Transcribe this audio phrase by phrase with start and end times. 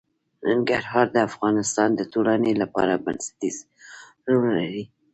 [0.47, 3.57] ننګرهار د افغانستان د ټولنې لپاره بنسټيز
[4.31, 4.83] رول لري.